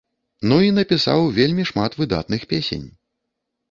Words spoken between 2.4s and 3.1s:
песень.